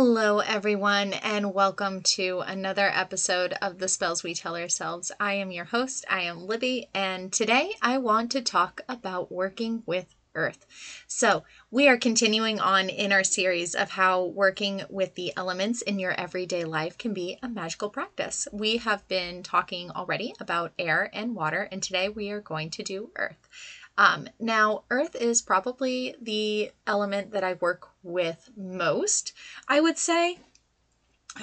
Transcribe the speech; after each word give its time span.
Hello, 0.00 0.38
everyone, 0.38 1.12
and 1.12 1.52
welcome 1.52 2.02
to 2.02 2.38
another 2.46 2.88
episode 2.94 3.54
of 3.60 3.80
The 3.80 3.88
Spells 3.88 4.22
We 4.22 4.32
Tell 4.32 4.54
Ourselves. 4.54 5.10
I 5.18 5.32
am 5.32 5.50
your 5.50 5.64
host, 5.64 6.04
I 6.08 6.20
am 6.20 6.46
Libby, 6.46 6.88
and 6.94 7.32
today 7.32 7.72
I 7.82 7.98
want 7.98 8.30
to 8.30 8.40
talk 8.40 8.82
about 8.88 9.32
working 9.32 9.82
with 9.86 10.14
Earth. 10.36 10.66
So, 11.08 11.42
we 11.72 11.88
are 11.88 11.96
continuing 11.96 12.60
on 12.60 12.88
in 12.88 13.10
our 13.10 13.24
series 13.24 13.74
of 13.74 13.90
how 13.90 14.24
working 14.26 14.82
with 14.88 15.16
the 15.16 15.32
elements 15.36 15.82
in 15.82 15.98
your 15.98 16.12
everyday 16.12 16.62
life 16.62 16.96
can 16.96 17.12
be 17.12 17.36
a 17.42 17.48
magical 17.48 17.90
practice. 17.90 18.46
We 18.52 18.76
have 18.76 19.08
been 19.08 19.42
talking 19.42 19.90
already 19.90 20.32
about 20.38 20.74
air 20.78 21.10
and 21.12 21.34
water, 21.34 21.68
and 21.72 21.82
today 21.82 22.08
we 22.08 22.30
are 22.30 22.40
going 22.40 22.70
to 22.70 22.84
do 22.84 23.10
Earth. 23.16 23.48
Um, 23.98 24.28
now, 24.40 24.84
earth 24.90 25.16
is 25.16 25.42
probably 25.42 26.14
the 26.22 26.70
element 26.86 27.32
that 27.32 27.44
I 27.44 27.54
work 27.54 27.88
with 28.02 28.48
most, 28.56 29.34
I 29.68 29.80
would 29.80 29.98
say. 29.98 30.38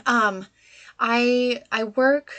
Um, 0.05 0.47
I 0.99 1.63
I 1.71 1.83
work 1.85 2.31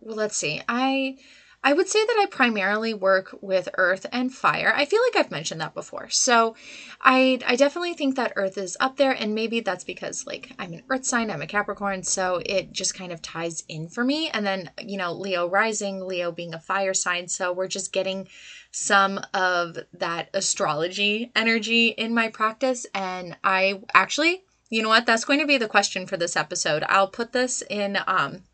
well, 0.00 0.16
let's 0.16 0.36
see. 0.36 0.62
I 0.68 1.18
I 1.66 1.72
would 1.72 1.88
say 1.88 1.98
that 1.98 2.16
I 2.20 2.26
primarily 2.26 2.94
work 2.94 3.36
with 3.40 3.68
earth 3.76 4.06
and 4.12 4.32
fire. 4.32 4.72
I 4.76 4.84
feel 4.84 5.02
like 5.02 5.16
I've 5.16 5.32
mentioned 5.32 5.60
that 5.60 5.74
before. 5.74 6.08
So 6.10 6.54
I 7.00 7.40
I 7.44 7.56
definitely 7.56 7.94
think 7.94 8.14
that 8.14 8.34
earth 8.36 8.56
is 8.56 8.76
up 8.78 8.98
there 8.98 9.10
and 9.10 9.34
maybe 9.34 9.58
that's 9.58 9.82
because 9.82 10.28
like 10.28 10.52
I'm 10.60 10.74
an 10.74 10.84
earth 10.88 11.04
sign, 11.04 11.28
I'm 11.28 11.42
a 11.42 11.46
Capricorn, 11.48 12.04
so 12.04 12.40
it 12.46 12.70
just 12.70 12.94
kind 12.94 13.10
of 13.10 13.20
ties 13.20 13.64
in 13.68 13.88
for 13.88 14.04
me. 14.04 14.30
And 14.30 14.46
then, 14.46 14.70
you 14.80 14.96
know, 14.96 15.12
Leo 15.12 15.48
rising, 15.48 16.06
Leo 16.06 16.30
being 16.30 16.54
a 16.54 16.60
fire 16.60 16.94
sign, 16.94 17.26
so 17.26 17.52
we're 17.52 17.66
just 17.66 17.92
getting 17.92 18.28
some 18.70 19.18
of 19.34 19.76
that 19.92 20.30
astrology 20.34 21.32
energy 21.34 21.88
in 21.88 22.14
my 22.14 22.28
practice 22.28 22.86
and 22.94 23.36
I 23.42 23.82
actually, 23.92 24.44
you 24.70 24.84
know 24.84 24.88
what? 24.88 25.04
That's 25.04 25.24
going 25.24 25.40
to 25.40 25.46
be 25.48 25.58
the 25.58 25.66
question 25.66 26.06
for 26.06 26.16
this 26.16 26.36
episode. 26.36 26.84
I'll 26.88 27.10
put 27.10 27.32
this 27.32 27.60
in 27.68 27.98
um 28.06 28.44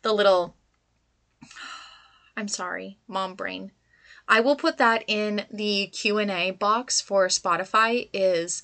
the 0.00 0.14
little 0.14 0.56
I'm 2.36 2.48
sorry, 2.48 2.98
mom 3.06 3.34
brain. 3.34 3.72
I 4.26 4.40
will 4.40 4.56
put 4.56 4.78
that 4.78 5.04
in 5.06 5.44
the 5.50 5.86
Q&A 5.88 6.50
box 6.52 7.00
for 7.00 7.28
Spotify 7.28 8.08
is 8.12 8.62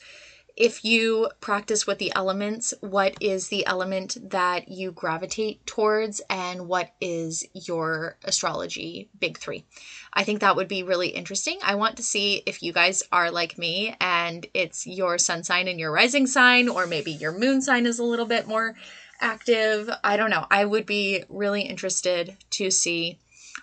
if 0.57 0.85
you 0.85 1.31
practice 1.41 1.87
with 1.87 1.99
the 1.99 2.13
elements, 2.15 2.75
what 2.81 3.15
is 3.21 3.49
the 3.49 3.65
element 3.67 4.17
that 4.31 4.69
you 4.69 4.93
gravitate 4.93 5.65
towards 5.65 6.21
and 6.29 6.69
what 6.69 6.93
is 7.01 7.47
your 7.55 8.17
astrology 8.25 9.09
big 9.19 9.39
3? 9.39 9.65
I 10.13 10.25
think 10.25 10.41
that 10.41 10.57
would 10.57 10.69
be 10.69 10.83
really 10.83 11.09
interesting. 11.09 11.59
I 11.63 11.77
want 11.77 11.97
to 11.97 12.03
see 12.03 12.43
if 12.47 12.63
you 12.63 12.73
guys 12.73 13.03
are 13.13 13.31
like 13.31 13.57
me 13.57 13.95
and 14.01 14.47
it's 14.53 14.87
your 14.87 15.19
sun 15.19 15.45
sign 15.45 15.69
and 15.69 15.79
your 15.79 15.93
rising 15.93 16.27
sign 16.27 16.69
or 16.69 16.87
maybe 16.87 17.13
your 17.13 17.33
moon 17.33 17.63
sign 17.63 17.87
is 17.87 17.99
a 17.99 18.05
little 18.05 18.27
bit 18.27 18.47
more 18.47 18.75
active. 19.21 19.89
I 20.03 20.17
don't 20.17 20.31
know. 20.31 20.47
I 20.51 20.65
would 20.65 20.85
be 20.85 21.25
really 21.29 21.63
interested 21.63 22.37
to 22.51 22.71
see 22.71 23.19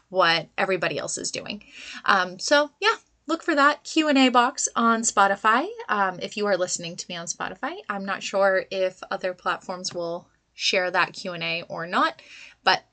what 0.09 0.47
everybody 0.57 0.97
else 0.97 1.17
is 1.17 1.31
doing. 1.31 1.63
Um, 2.05 2.39
so 2.39 2.71
yeah, 2.81 2.95
look 3.27 3.43
for 3.43 3.55
that 3.55 3.83
q&a 3.83 4.29
box 4.29 4.67
on 4.75 5.01
spotify. 5.01 5.67
Um, 5.89 6.19
if 6.21 6.37
you 6.37 6.45
are 6.47 6.57
listening 6.57 6.95
to 6.95 7.05
me 7.09 7.15
on 7.15 7.27
spotify 7.27 7.75
i'm 7.89 8.05
not 8.05 8.23
sure 8.23 8.65
if 8.71 9.01
other 9.11 9.33
platforms 9.33 9.93
will 9.93 10.27
share 10.53 10.89
that 10.89 11.13
q&a 11.13 11.63
or 11.67 11.85
not 11.85 12.21
but 12.63 12.85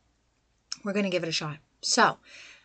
we're 0.85 0.93
going 0.93 1.05
to 1.05 1.11
give 1.11 1.23
it 1.23 1.29
a 1.29 1.33
shot. 1.33 1.57
So 1.81 2.19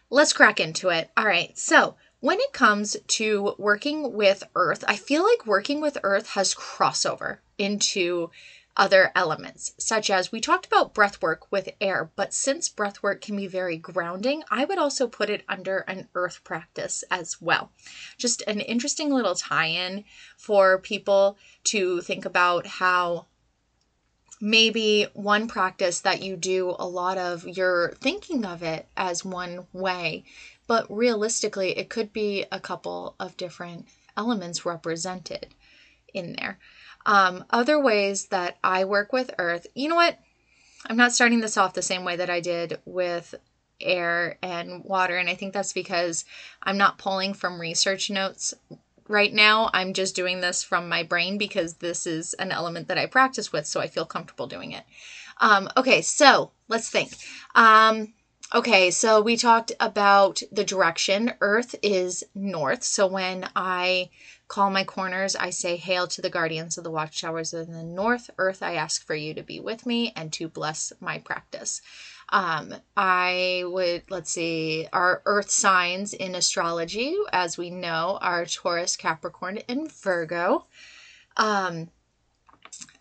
let's 0.10 0.34
crack 0.34 0.60
into 0.60 0.90
it. 0.90 1.10
All 1.16 1.26
right 1.26 1.58
so 1.58 1.96
when 2.20 2.40
it 2.40 2.52
comes 2.52 2.98
to 3.08 3.56
working 3.58 4.14
with 4.14 4.44
earth 4.56 4.84
i 4.88 4.96
feel 4.96 5.24
like 5.24 5.46
working 5.46 5.80
with 5.80 5.98
earth 6.04 6.32
has 6.32 6.54
crossover 6.54 7.38
into 7.58 8.30
other 8.80 9.12
elements, 9.14 9.74
such 9.78 10.10
as 10.10 10.32
we 10.32 10.40
talked 10.40 10.66
about 10.66 10.94
breath 10.94 11.22
work 11.22 11.52
with 11.52 11.68
air, 11.82 12.10
but 12.16 12.34
since 12.34 12.70
breath 12.70 13.04
work 13.04 13.20
can 13.20 13.36
be 13.36 13.46
very 13.46 13.76
grounding, 13.76 14.42
I 14.50 14.64
would 14.64 14.78
also 14.78 15.06
put 15.06 15.30
it 15.30 15.44
under 15.50 15.80
an 15.80 16.08
earth 16.16 16.42
practice 16.46 17.04
as 17.12 17.42
well. 17.42 17.72
Just 18.18 18.42
an 18.48 18.62
interesting 18.62 19.14
little 19.14 19.36
tie 19.36 19.66
in 19.66 20.06
for 20.38 20.80
people 20.80 21.38
to 21.66 22.00
think 22.00 22.24
about 22.24 22.66
how 22.66 23.28
maybe 24.40 25.08
one 25.14 25.50
practice 25.50 26.00
that 26.00 26.22
you 26.22 26.38
do 26.38 26.74
a 26.80 26.88
lot 26.88 27.18
of, 27.18 27.46
you're 27.46 27.92
thinking 28.00 28.46
of 28.46 28.64
it 28.64 28.88
as 28.96 29.26
one 29.26 29.68
way, 29.74 30.24
but 30.68 30.88
realistically, 30.90 31.78
it 31.78 31.90
could 31.90 32.14
be 32.14 32.46
a 32.50 32.62
couple 32.62 33.16
of 33.20 33.36
different 33.36 33.90
elements 34.16 34.66
represented 34.66 35.48
in 36.14 36.34
there. 36.40 36.58
Um, 37.10 37.44
other 37.50 37.82
ways 37.82 38.28
that 38.28 38.60
I 38.64 38.86
work 38.86 39.12
with 39.12 39.34
earth, 39.40 39.66
you 39.74 39.88
know 39.90 39.96
what? 39.96 40.20
I'm 40.86 40.96
not 40.96 41.12
starting 41.12 41.40
this 41.40 41.58
off 41.58 41.74
the 41.74 41.82
same 41.82 42.06
way 42.06 42.16
that 42.16 42.30
I 42.30 42.40
did 42.40 42.78
with 42.86 43.34
air 43.82 44.38
and 44.44 44.84
water. 44.84 45.18
And 45.18 45.28
I 45.28 45.34
think 45.34 45.52
that's 45.52 45.74
because 45.74 46.24
I'm 46.62 46.78
not 46.78 47.00
pulling 47.00 47.34
from 47.34 47.60
research 47.60 48.12
notes 48.12 48.54
right 49.08 49.34
now. 49.34 49.72
I'm 49.74 49.94
just 49.94 50.16
doing 50.16 50.42
this 50.42 50.62
from 50.62 50.88
my 50.88 51.02
brain 51.02 51.40
because 51.40 51.74
this 51.76 52.06
is 52.06 52.36
an 52.36 52.52
element 52.52 52.88
that 52.90 53.00
I 53.00 53.08
practice 53.08 53.52
with, 53.52 53.66
so 53.66 53.82
I 53.82 53.88
feel 53.88 54.06
comfortable 54.06 54.46
doing 54.46 54.72
it. 54.74 54.84
Um, 55.42 55.68
okay, 55.76 56.04
so 56.04 56.52
let's 56.68 56.92
think. 56.92 57.12
Um, 57.56 58.14
okay, 58.54 58.92
so 58.92 59.20
we 59.20 59.36
talked 59.36 59.72
about 59.80 60.44
the 60.52 60.64
direction. 60.64 61.34
Earth 61.42 61.74
is 61.82 62.24
north. 62.36 62.84
So 62.84 63.08
when 63.08 63.50
I 63.56 64.12
call 64.50 64.70
my 64.72 64.84
corners. 64.84 65.36
I 65.36 65.52
say, 65.52 65.78
Hail 65.78 66.08
to 66.08 66.22
the 66.22 66.30
guardians 66.30 66.78
of 66.78 66.84
the 66.84 66.92
watchtowers 66.92 67.54
of 67.54 67.68
the 67.68 67.84
north. 67.84 68.30
Earth, 68.38 68.62
I 68.62 68.76
ask 68.76 69.06
for 69.06 69.16
you 69.16 69.34
to 69.36 69.44
be 69.44 69.62
with 69.62 69.86
me 69.86 70.12
and 70.16 70.34
to 70.34 70.50
bless 70.50 70.92
my 71.00 71.20
practice. 71.20 71.82
Um, 72.32 72.76
I 72.98 73.64
would, 73.66 74.04
let's 74.10 74.32
see, 74.32 74.88
our 74.92 75.22
earth 75.26 75.50
signs 75.50 76.14
in 76.14 76.36
astrology, 76.36 77.16
as 77.32 77.58
we 77.58 77.70
know, 77.70 78.20
are 78.22 78.46
Taurus, 78.46 78.98
Capricorn, 78.98 79.60
and 79.70 79.92
Virgo. 79.92 80.66
Um, 81.38 81.90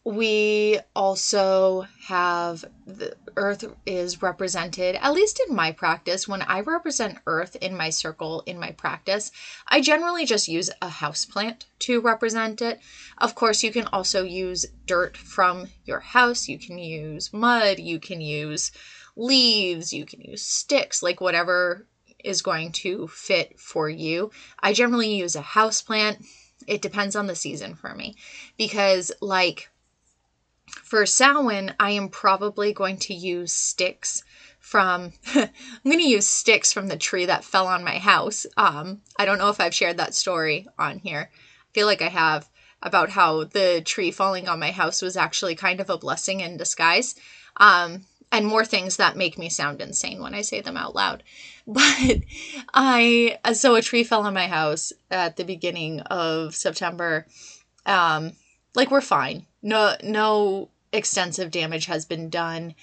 we 0.08 0.80
also 0.96 1.86
have 2.06 2.64
the 2.86 3.14
earth 3.36 3.62
is 3.84 4.22
represented 4.22 4.94
at 4.94 5.12
least 5.12 5.38
in 5.46 5.54
my 5.54 5.70
practice. 5.70 6.26
When 6.26 6.40
i 6.40 6.60
represent 6.60 7.18
earth 7.26 7.56
in 7.56 7.76
my 7.76 7.90
circle 7.90 8.42
in 8.46 8.58
my 8.58 8.70
practice 8.72 9.30
i 9.66 9.82
generally 9.82 10.24
just 10.24 10.48
use 10.48 10.70
a 10.80 10.88
house 10.88 11.26
plant 11.26 11.66
to 11.80 12.00
represent 12.00 12.62
it. 12.62 12.80
Of 13.18 13.34
course 13.34 13.62
you 13.62 13.70
can 13.70 13.86
also 13.88 14.24
use 14.24 14.64
dirt 14.86 15.14
from 15.14 15.66
your 15.84 16.00
house. 16.00 16.48
You 16.48 16.58
can 16.58 16.78
use 16.78 17.30
mud. 17.34 17.78
You 17.78 18.00
can 18.00 18.22
use 18.22 18.72
leaves. 19.14 19.92
You 19.92 20.06
can 20.06 20.22
use 20.22 20.42
sticks 20.42 21.02
like 21.02 21.20
whatever 21.20 21.86
is 22.24 22.40
going 22.40 22.72
to 22.72 23.08
fit 23.08 23.60
for 23.60 23.90
you. 23.90 24.30
I 24.58 24.72
generally 24.72 25.14
use 25.14 25.36
a 25.36 25.42
house 25.42 25.82
plant. 25.82 26.24
It 26.66 26.80
depends 26.80 27.14
on 27.14 27.26
the 27.26 27.36
season 27.36 27.74
for 27.74 27.94
me 27.94 28.16
because 28.56 29.12
like 29.20 29.68
for 30.68 31.06
Samhain, 31.06 31.74
I 31.78 31.90
am 31.90 32.08
probably 32.08 32.72
going 32.72 32.98
to 32.98 33.14
use 33.14 33.52
sticks 33.52 34.22
from 34.58 35.12
I'm 35.34 35.50
going 35.84 35.98
to 35.98 36.04
use 36.08 36.26
sticks 36.26 36.72
from 36.72 36.88
the 36.88 36.96
tree 36.96 37.26
that 37.26 37.44
fell 37.44 37.66
on 37.66 37.84
my 37.84 37.98
house. 37.98 38.46
Um, 38.56 39.00
I 39.18 39.24
don't 39.24 39.38
know 39.38 39.48
if 39.48 39.60
I've 39.60 39.74
shared 39.74 39.96
that 39.96 40.14
story 40.14 40.66
on 40.78 40.98
here. 40.98 41.30
I 41.32 41.72
feel 41.72 41.86
like 41.86 42.02
I 42.02 42.08
have 42.08 42.48
about 42.82 43.10
how 43.10 43.44
the 43.44 43.82
tree 43.84 44.10
falling 44.10 44.48
on 44.48 44.60
my 44.60 44.70
house 44.70 45.02
was 45.02 45.16
actually 45.16 45.54
kind 45.54 45.80
of 45.80 45.90
a 45.90 45.98
blessing 45.98 46.40
in 46.40 46.56
disguise. 46.56 47.14
Um, 47.56 48.04
and 48.30 48.46
more 48.46 48.64
things 48.64 48.96
that 48.96 49.16
make 49.16 49.38
me 49.38 49.48
sound 49.48 49.80
insane 49.80 50.20
when 50.20 50.34
I 50.34 50.42
say 50.42 50.60
them 50.60 50.76
out 50.76 50.94
loud. 50.94 51.22
But 51.70 52.22
I, 52.72 53.38
so 53.52 53.74
a 53.74 53.82
tree 53.82 54.02
fell 54.02 54.22
on 54.22 54.32
my 54.32 54.46
house 54.46 54.90
at 55.10 55.36
the 55.36 55.44
beginning 55.44 56.00
of 56.00 56.54
September. 56.54 57.26
Um, 57.84 58.32
like 58.78 58.92
we're 58.92 59.00
fine. 59.00 59.44
No, 59.60 59.96
no 60.04 60.68
extensive 60.92 61.50
damage 61.50 61.86
has 61.86 62.06
been 62.06 62.30
done. 62.30 62.76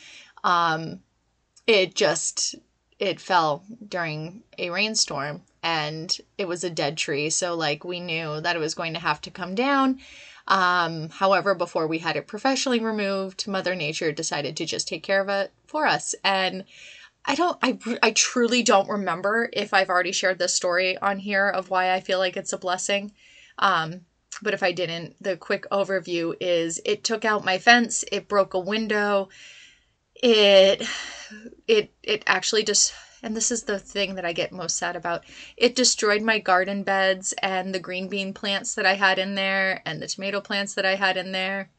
Um, 0.44 1.00
it 1.66 1.96
just 1.96 2.56
it 3.00 3.20
fell 3.20 3.64
during 3.88 4.44
a 4.58 4.70
rainstorm 4.70 5.42
and 5.64 6.18
it 6.38 6.48
was 6.50 6.64
a 6.64 6.70
dead 6.70 6.98
tree 6.98 7.30
so 7.30 7.56
like 7.56 7.84
we 7.84 8.00
knew 8.00 8.40
that 8.42 8.56
it 8.56 8.60
was 8.60 8.76
going 8.76 8.94
to 8.94 9.00
have 9.00 9.20
to 9.22 9.32
come 9.32 9.56
down 9.56 10.00
um, 10.48 11.10
however 11.10 11.56
before 11.56 11.88
we 11.88 11.98
had 11.98 12.16
it 12.16 12.28
professionally 12.28 12.80
removed 12.80 13.48
mother 13.48 13.76
nature 13.76 14.12
decided 14.12 14.56
to 14.56 14.66
just 14.66 14.88
take 14.88 15.04
care 15.04 15.22
of 15.22 15.28
it 15.28 15.52
for 15.66 15.86
us 15.86 16.16
and 16.24 16.64
i 17.26 17.36
don't 17.36 17.58
i, 17.62 17.78
I 18.02 18.12
truly 18.12 18.64
don't 18.64 18.88
remember 18.88 19.50
if 19.52 19.74
i've 19.74 19.90
already 19.90 20.14
shared 20.14 20.40
this 20.40 20.54
story 20.54 20.98
on 21.00 21.20
here 21.20 21.50
of 21.50 21.70
why 21.70 21.92
i 21.92 22.00
feel 22.00 22.20
like 22.20 22.38
it's 22.38 22.54
a 22.54 22.58
blessing 22.58 23.12
um, 23.60 24.02
but 24.42 24.54
if 24.54 24.64
I 24.64 24.72
didn't, 24.72 25.16
the 25.22 25.38
quick 25.38 25.66
overview 25.72 26.36
is 26.40 26.80
it 26.86 27.04
took 27.04 27.26
out 27.26 27.46
my 27.46 27.58
fence, 27.58 28.04
it 28.12 28.28
broke 28.28 28.54
a 28.54 28.60
window, 28.60 29.30
it 30.16 30.88
it 31.68 31.94
it 32.04 32.24
actually 32.28 32.64
just 32.64 32.94
and 33.24 33.36
this 33.36 33.50
is 33.50 33.64
the 33.64 33.80
thing 33.80 34.16
that 34.16 34.26
I 34.26 34.34
get 34.34 34.52
most 34.52 34.78
sad 34.78 34.96
about. 34.96 35.24
It 35.58 35.76
destroyed 35.76 36.22
my 36.22 36.38
garden 36.38 36.84
beds 36.84 37.34
and 37.42 37.74
the 37.74 37.80
green 37.80 38.08
bean 38.08 38.34
plants 38.34 38.76
that 38.76 38.86
I 38.86 38.94
had 38.94 39.18
in 39.18 39.34
there 39.34 39.82
and 39.86 40.00
the 40.00 40.08
tomato 40.08 40.42
plants 40.42 40.76
that 40.76 40.86
I 40.86 40.96
had 40.96 41.18
in 41.18 41.32
there. 41.32 41.72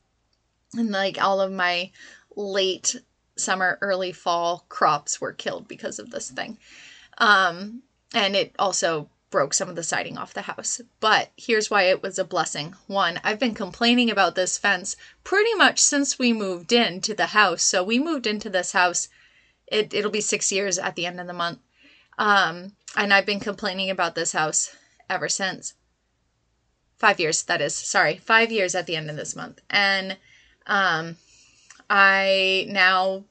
and 0.75 0.91
like 0.91 1.23
all 1.23 1.41
of 1.41 1.52
my 1.52 1.93
late 2.35 2.97
summer, 3.37 3.79
early 3.81 4.12
fall 4.12 4.67
crops 4.69 5.20
were 5.20 5.32
killed 5.32 5.69
because 5.69 6.00
of 6.00 6.11
this 6.11 6.31
thing. 6.31 6.59
Um, 7.19 7.82
and 8.12 8.35
it 8.35 8.55
also 8.59 9.09
broke 9.37 9.53
some 9.53 9.69
of 9.69 9.77
the 9.77 9.83
siding 9.83 10.17
off 10.17 10.33
the 10.33 10.41
house. 10.41 10.81
But 10.99 11.31
here's 11.37 11.69
why 11.69 11.83
it 11.83 12.03
was 12.03 12.19
a 12.19 12.25
blessing. 12.25 12.75
One, 12.87 13.21
I've 13.23 13.38
been 13.38 13.53
complaining 13.53 14.11
about 14.11 14.35
this 14.35 14.56
fence 14.56 14.97
pretty 15.25 15.53
much 15.53 15.79
since 15.79 16.19
we 16.19 16.33
moved 16.33 16.73
into 16.73 17.12
the 17.12 17.27
house. 17.27 17.62
So 17.62 17.85
we 17.85 17.99
moved 17.99 18.27
into 18.27 18.49
this 18.49 18.73
house. 18.73 19.11
It, 19.67 19.93
it'll 19.93 20.11
be 20.11 20.23
six 20.23 20.50
years 20.50 20.79
at 20.79 20.97
the 20.97 21.05
end 21.05 21.21
of 21.21 21.27
the 21.27 21.35
month. 21.35 21.59
Um, 22.17 22.73
and 22.97 23.12
I've 23.12 23.27
been 23.27 23.38
complaining 23.38 23.91
about 23.91 24.15
this 24.15 24.33
house 24.33 24.75
ever 25.11 25.29
since. 25.29 25.75
Five 26.97 27.21
years, 27.21 27.43
that 27.43 27.61
is. 27.61 27.77
Sorry, 27.77 28.17
five 28.17 28.50
years 28.50 28.75
at 28.75 28.87
the 28.87 28.97
end 28.97 29.11
of 29.11 29.17
this 29.17 29.37
month. 29.37 29.61
And 29.69 30.17
um, 30.67 31.17
I 31.91 32.65
now, 32.71 33.25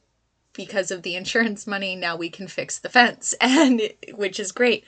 because 0.52 0.92
of 0.92 1.02
the 1.02 1.16
insurance 1.20 1.66
money, 1.66 1.96
now 1.96 2.14
we 2.14 2.30
can 2.30 2.46
fix 2.46 2.78
the 2.78 2.90
fence, 2.90 3.34
and 3.40 3.82
which 4.14 4.38
is 4.38 4.52
great. 4.52 4.84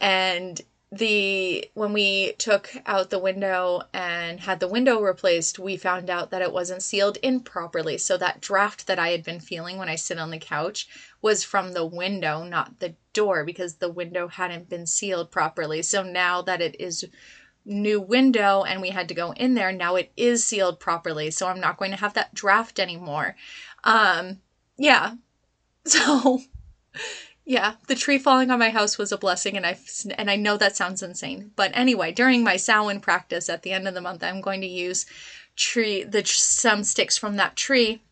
And 0.00 0.60
the 0.90 1.68
when 1.74 1.92
we 1.92 2.32
took 2.38 2.74
out 2.86 3.10
the 3.10 3.18
window 3.18 3.82
and 3.92 4.40
had 4.40 4.58
the 4.58 4.68
window 4.68 5.00
replaced, 5.00 5.58
we 5.58 5.76
found 5.76 6.08
out 6.08 6.30
that 6.30 6.40
it 6.40 6.52
wasn't 6.52 6.82
sealed 6.82 7.18
in 7.18 7.40
properly. 7.40 7.98
So 7.98 8.16
that 8.16 8.40
draft 8.40 8.86
that 8.86 8.98
I 8.98 9.10
had 9.10 9.22
been 9.22 9.40
feeling 9.40 9.76
when 9.76 9.90
I 9.90 9.96
sit 9.96 10.18
on 10.18 10.30
the 10.30 10.38
couch 10.38 10.88
was 11.20 11.44
from 11.44 11.72
the 11.72 11.84
window, 11.84 12.42
not 12.42 12.80
the 12.80 12.94
door, 13.12 13.44
because 13.44 13.76
the 13.76 13.90
window 13.90 14.28
hadn't 14.28 14.70
been 14.70 14.86
sealed 14.86 15.30
properly. 15.30 15.82
So 15.82 16.02
now 16.02 16.40
that 16.42 16.62
it 16.62 16.80
is 16.80 17.04
new 17.66 18.00
window 18.00 18.62
and 18.62 18.80
we 18.80 18.88
had 18.88 19.08
to 19.08 19.14
go 19.14 19.32
in 19.32 19.54
there, 19.54 19.72
now 19.72 19.96
it 19.96 20.10
is 20.16 20.44
sealed 20.44 20.80
properly. 20.80 21.30
So 21.30 21.48
I'm 21.48 21.60
not 21.60 21.76
going 21.76 21.90
to 21.90 21.98
have 21.98 22.14
that 22.14 22.32
draft 22.32 22.80
anymore. 22.80 23.36
Um, 23.84 24.40
yeah. 24.76 25.14
So 25.84 26.42
yeah, 27.48 27.76
the 27.86 27.94
tree 27.94 28.18
falling 28.18 28.50
on 28.50 28.58
my 28.58 28.68
house 28.68 28.98
was 28.98 29.10
a 29.10 29.16
blessing, 29.16 29.56
and 29.56 29.64
I 29.64 29.78
and 30.18 30.30
I 30.30 30.36
know 30.36 30.58
that 30.58 30.76
sounds 30.76 31.02
insane, 31.02 31.50
but 31.56 31.70
anyway, 31.72 32.12
during 32.12 32.44
my 32.44 32.58
Samhain 32.58 33.00
practice 33.00 33.48
at 33.48 33.62
the 33.62 33.72
end 33.72 33.88
of 33.88 33.94
the 33.94 34.02
month, 34.02 34.22
I'm 34.22 34.42
going 34.42 34.60
to 34.60 34.66
use 34.66 35.06
tree 35.56 36.04
the 36.04 36.22
some 36.26 36.84
sticks 36.84 37.16
from 37.16 37.36
that 37.36 37.56
tree 37.56 38.02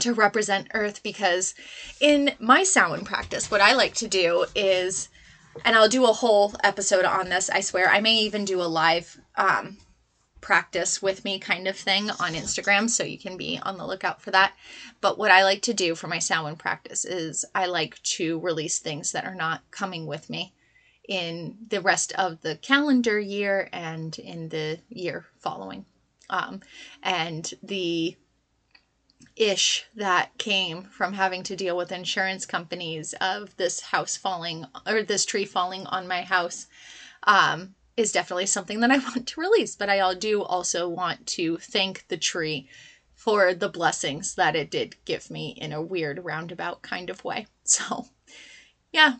to 0.00 0.12
represent 0.12 0.68
Earth 0.74 1.02
because 1.02 1.54
in 2.02 2.34
my 2.38 2.62
Samhain 2.62 3.06
practice, 3.06 3.50
what 3.50 3.62
I 3.62 3.72
like 3.72 3.94
to 3.94 4.06
do 4.06 4.44
is, 4.54 5.08
and 5.64 5.74
I'll 5.74 5.88
do 5.88 6.04
a 6.04 6.12
whole 6.12 6.52
episode 6.62 7.06
on 7.06 7.30
this. 7.30 7.48
I 7.48 7.60
swear, 7.60 7.88
I 7.88 8.00
may 8.02 8.18
even 8.18 8.44
do 8.44 8.60
a 8.60 8.64
live 8.64 9.18
um, 9.38 9.78
practice 10.40 11.02
with 11.02 11.24
me 11.24 11.38
kind 11.38 11.68
of 11.68 11.76
thing 11.76 12.10
on 12.10 12.34
Instagram, 12.34 12.88
so 12.88 13.04
you 13.04 13.18
can 13.18 13.36
be 13.36 13.58
on 13.62 13.78
the 13.78 13.86
lookout 13.86 14.20
for 14.20 14.30
that. 14.30 14.54
But 15.00 15.18
what 15.18 15.30
I 15.30 15.44
like 15.44 15.62
to 15.62 15.74
do 15.74 15.94
for 15.94 16.08
my 16.08 16.18
Samhain 16.18 16.56
practice 16.56 17.04
is 17.04 17.44
I 17.54 17.66
like 17.66 18.02
to 18.02 18.38
release 18.40 18.78
things 18.78 19.12
that 19.12 19.24
are 19.24 19.34
not 19.34 19.62
coming 19.70 20.06
with 20.06 20.30
me 20.30 20.52
in 21.08 21.56
the 21.68 21.80
rest 21.80 22.12
of 22.12 22.40
the 22.42 22.56
calendar 22.56 23.18
year 23.18 23.68
and 23.72 24.18
in 24.18 24.48
the 24.48 24.78
year 24.88 25.26
following. 25.38 25.84
Um, 26.28 26.60
and 27.02 27.52
the 27.62 28.16
ish 29.36 29.86
that 29.96 30.36
came 30.38 30.82
from 30.82 31.14
having 31.14 31.42
to 31.44 31.56
deal 31.56 31.76
with 31.76 31.92
insurance 31.92 32.46
companies 32.46 33.14
of 33.20 33.56
this 33.56 33.80
house 33.80 34.16
falling 34.16 34.66
or 34.86 35.02
this 35.02 35.24
tree 35.24 35.44
falling 35.44 35.86
on 35.86 36.06
my 36.06 36.22
house 36.22 36.66
um, 37.24 37.74
is 38.00 38.12
definitely 38.12 38.46
something 38.46 38.80
that 38.80 38.90
I 38.90 38.98
want 38.98 39.28
to 39.28 39.40
release. 39.40 39.76
But 39.76 39.88
I 39.88 40.14
do 40.14 40.42
also 40.42 40.88
want 40.88 41.26
to 41.28 41.58
thank 41.58 42.08
the 42.08 42.16
tree 42.16 42.68
for 43.14 43.52
the 43.52 43.68
blessings 43.68 44.34
that 44.36 44.56
it 44.56 44.70
did 44.70 44.96
give 45.04 45.30
me 45.30 45.50
in 45.60 45.72
a 45.72 45.82
weird 45.82 46.24
roundabout 46.24 46.82
kind 46.82 47.10
of 47.10 47.24
way. 47.24 47.46
So, 47.62 48.06
yeah. 48.90 49.14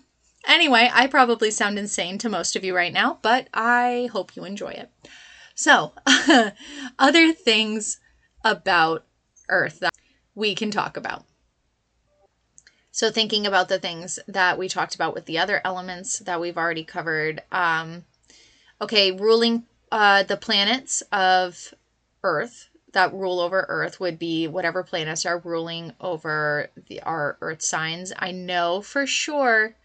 Anyway, 0.45 0.91
I 0.93 1.07
probably 1.07 1.53
sound 1.53 1.79
insane 1.79 2.19
to 2.19 2.29
most 2.29 2.57
of 2.57 2.65
you 2.65 2.75
right 2.75 2.93
now, 2.93 3.21
but 3.23 3.47
I 3.55 4.09
hope 4.13 4.35
you 4.35 4.45
enjoy 4.45 4.71
it. 4.71 4.91
So, 5.55 5.93
other 6.99 7.33
things 7.33 8.01
about 8.45 9.07
Earth 9.49 9.79
that 9.81 9.93
we 10.35 10.57
can 10.57 10.73
talk 10.73 10.97
about. 10.97 11.27
So, 12.91 13.11
thinking 13.13 13.47
about 13.47 13.69
the 13.69 13.79
things 13.79 14.19
that 14.27 14.59
we 14.59 14.69
talked 14.69 14.97
about 14.97 15.15
with 15.15 15.27
the 15.27 15.39
other 15.39 15.61
elements 15.65 16.19
that 16.19 16.41
we've 16.41 16.59
already 16.59 16.83
covered, 16.83 17.43
um, 17.53 18.05
okay, 18.81 19.13
ruling 19.13 19.65
uh, 19.93 20.23
the 20.23 20.37
planets 20.37 21.03
of 21.13 21.75
Earth 22.23 22.69
that 22.93 23.15
rule 23.15 23.41
over 23.41 23.67
Earth 23.69 24.01
would 24.01 24.19
be 24.19 24.49
whatever 24.49 24.83
planets 24.83 25.25
are 25.25 25.39
ruling 25.39 25.93
over 26.01 26.69
the 26.89 27.01
our 27.03 27.39
Earth 27.41 27.63
signs. 27.63 28.13
I 28.19 28.33
know 28.33 28.83
for 28.83 29.07
sure 29.07 29.77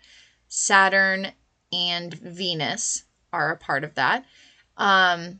Saturn 0.47 1.31
and 1.71 2.13
Venus 2.13 3.03
are 3.31 3.51
a 3.51 3.57
part 3.57 3.83
of 3.83 3.95
that. 3.95 4.25
Um, 4.77 5.39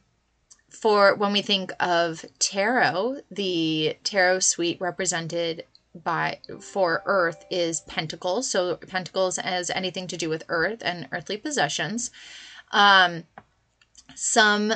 for 0.70 1.16
when 1.16 1.32
we 1.32 1.42
think 1.42 1.72
of 1.80 2.26
tarot, 2.40 3.22
the 3.32 3.98
tarot 4.04 4.40
suite 4.40 4.82
represented 4.82 5.66
by 6.04 6.40
for 6.60 7.02
Earth 7.06 7.46
is 7.50 7.82
Pentacles. 7.82 8.50
So 8.50 8.76
Pentacles 8.76 9.38
has 9.38 9.70
anything 9.70 10.08
to 10.08 10.18
do 10.18 10.30
with 10.30 10.44
Earth 10.50 10.82
and 10.84 11.08
earthly 11.12 11.38
possessions. 11.38 12.12
Um, 12.72 13.24
some 14.16 14.74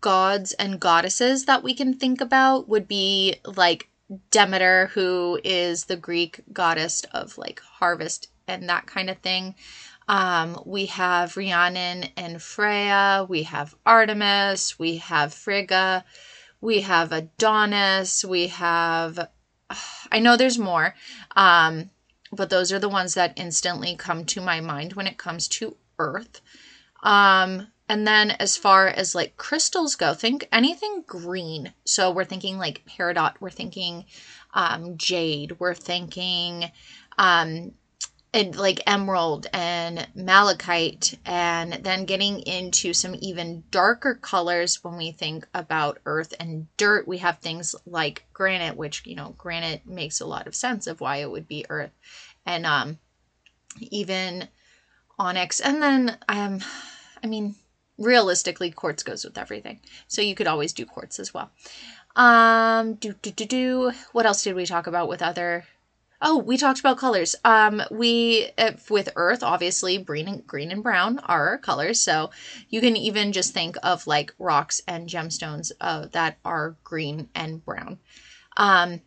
gods 0.00 0.52
and 0.54 0.80
goddesses 0.80 1.46
that 1.46 1.62
we 1.62 1.74
can 1.74 1.94
think 1.94 2.20
about 2.20 2.68
would 2.68 2.86
be 2.86 3.36
like 3.44 3.88
Demeter, 4.30 4.90
who 4.94 5.40
is 5.42 5.84
the 5.84 5.96
Greek 5.96 6.40
goddess 6.52 7.02
of 7.12 7.38
like 7.38 7.60
harvest 7.60 8.28
and 8.46 8.68
that 8.68 8.86
kind 8.86 9.08
of 9.08 9.18
thing. 9.18 9.54
Um, 10.08 10.60
we 10.66 10.86
have 10.86 11.36
Rhiannon 11.36 12.08
and 12.16 12.42
Freya, 12.42 13.24
we 13.28 13.44
have 13.44 13.74
Artemis, 13.86 14.78
we 14.78 14.98
have 14.98 15.32
Frigga, 15.32 16.04
we 16.60 16.80
have 16.80 17.12
Adonis, 17.12 18.24
we 18.24 18.48
have, 18.48 19.28
I 20.12 20.18
know 20.18 20.36
there's 20.36 20.58
more, 20.58 20.94
um, 21.36 21.90
but 22.32 22.50
those 22.50 22.72
are 22.72 22.78
the 22.78 22.88
ones 22.88 23.14
that 23.14 23.34
instantly 23.36 23.94
come 23.96 24.24
to 24.26 24.40
my 24.40 24.60
mind 24.60 24.94
when 24.94 25.06
it 25.06 25.18
comes 25.18 25.48
to 25.48 25.76
Earth. 25.98 26.40
Um, 27.02 27.68
and 27.92 28.06
then 28.06 28.30
as 28.30 28.56
far 28.56 28.88
as 28.88 29.14
like 29.14 29.36
crystals 29.36 29.96
go, 29.96 30.14
think 30.14 30.48
anything 30.50 31.04
green. 31.06 31.74
So 31.84 32.10
we're 32.10 32.24
thinking 32.24 32.56
like 32.56 32.86
peridot, 32.86 33.34
we're 33.38 33.50
thinking 33.50 34.06
um, 34.54 34.96
jade, 34.96 35.56
we're 35.58 35.74
thinking 35.74 36.70
um, 37.18 37.72
and 38.32 38.56
like 38.56 38.80
emerald 38.86 39.46
and 39.52 40.08
malachite, 40.14 41.18
and 41.26 41.74
then 41.84 42.06
getting 42.06 42.40
into 42.40 42.94
some 42.94 43.14
even 43.18 43.64
darker 43.70 44.14
colors 44.14 44.82
when 44.82 44.96
we 44.96 45.12
think 45.12 45.46
about 45.52 45.98
earth 46.06 46.32
and 46.40 46.74
dirt. 46.78 47.06
We 47.06 47.18
have 47.18 47.40
things 47.40 47.74
like 47.84 48.24
granite, 48.32 48.78
which 48.78 49.04
you 49.04 49.16
know, 49.16 49.34
granite 49.36 49.86
makes 49.86 50.18
a 50.18 50.26
lot 50.26 50.46
of 50.46 50.54
sense 50.54 50.86
of 50.86 51.02
why 51.02 51.18
it 51.18 51.30
would 51.30 51.46
be 51.46 51.66
earth, 51.68 51.92
and 52.46 52.64
um, 52.64 52.98
even 53.82 54.48
onyx, 55.18 55.60
and 55.60 55.82
then 55.82 56.16
um, 56.26 56.60
I 57.22 57.26
mean 57.26 57.54
realistically, 57.98 58.70
quartz 58.70 59.02
goes 59.02 59.24
with 59.24 59.38
everything. 59.38 59.80
So 60.08 60.22
you 60.22 60.34
could 60.34 60.46
always 60.46 60.72
do 60.72 60.86
quartz 60.86 61.18
as 61.18 61.32
well. 61.32 61.50
Um, 62.16 62.94
do, 62.94 63.14
do, 63.22 63.30
do, 63.30 63.44
do. 63.44 63.92
What 64.12 64.26
else 64.26 64.44
did 64.44 64.54
we 64.54 64.66
talk 64.66 64.86
about 64.86 65.08
with 65.08 65.22
other? 65.22 65.64
Oh, 66.20 66.38
we 66.38 66.56
talked 66.56 66.78
about 66.78 66.98
colors. 66.98 67.34
Um, 67.44 67.82
we, 67.90 68.50
with 68.88 69.08
earth, 69.16 69.42
obviously 69.42 69.98
green 69.98 70.28
and 70.28 70.46
green 70.46 70.70
and 70.70 70.82
brown 70.82 71.18
are 71.20 71.58
colors. 71.58 72.00
So 72.00 72.30
you 72.68 72.80
can 72.80 72.96
even 72.96 73.32
just 73.32 73.52
think 73.52 73.76
of 73.82 74.06
like 74.06 74.32
rocks 74.38 74.80
and 74.86 75.08
gemstones 75.08 75.72
uh, 75.80 76.06
that 76.12 76.38
are 76.44 76.76
green 76.84 77.28
and 77.34 77.64
brown. 77.64 77.98
Um, 78.56 79.00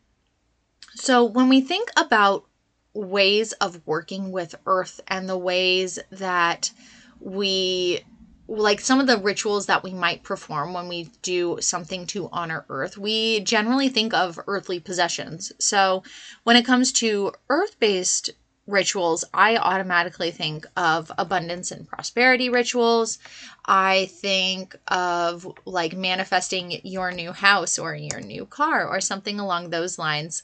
so 0.95 1.23
when 1.23 1.47
we 1.47 1.61
think 1.61 1.89
about 1.95 2.45
ways 2.93 3.51
of 3.53 3.85
working 3.85 4.31
with 4.31 4.55
earth 4.65 4.99
and 5.07 5.29
the 5.29 5.37
ways 5.37 5.99
that 6.11 6.71
we 7.19 8.03
like 8.47 8.79
some 8.79 8.99
of 8.99 9.07
the 9.07 9.17
rituals 9.17 9.65
that 9.65 9.83
we 9.83 9.93
might 9.93 10.23
perform 10.23 10.73
when 10.73 10.87
we 10.87 11.09
do 11.21 11.57
something 11.61 12.05
to 12.07 12.29
honor 12.31 12.65
earth, 12.69 12.97
we 12.97 13.39
generally 13.41 13.89
think 13.89 14.13
of 14.13 14.39
earthly 14.47 14.79
possessions. 14.79 15.51
So 15.59 16.03
when 16.43 16.55
it 16.55 16.65
comes 16.65 16.91
to 16.93 17.33
earth 17.49 17.79
based 17.79 18.29
rituals, 18.67 19.23
I 19.33 19.57
automatically 19.57 20.31
think 20.31 20.65
of 20.75 21.11
abundance 21.17 21.71
and 21.71 21.87
prosperity 21.87 22.49
rituals. 22.49 23.19
I 23.65 24.07
think 24.11 24.75
of 24.87 25.47
like 25.65 25.95
manifesting 25.95 26.81
your 26.83 27.11
new 27.11 27.31
house 27.31 27.79
or 27.79 27.95
your 27.95 28.21
new 28.21 28.45
car 28.45 28.87
or 28.87 29.01
something 29.01 29.39
along 29.39 29.69
those 29.69 29.97
lines. 29.99 30.43